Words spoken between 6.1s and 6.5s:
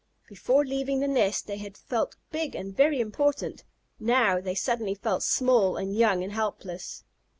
and